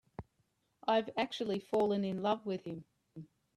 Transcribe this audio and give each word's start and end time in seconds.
I've 0.87 1.11
actually 1.15 1.59
fallen 1.59 2.03
in 2.03 2.23
love 2.23 2.43
with 2.43 2.63
him. 2.63 2.85